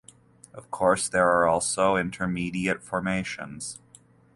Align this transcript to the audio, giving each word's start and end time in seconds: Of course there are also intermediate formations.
Of 0.55 0.71
course 0.71 1.07
there 1.07 1.29
are 1.29 1.45
also 1.45 1.95
intermediate 1.95 2.81
formations. 2.81 3.77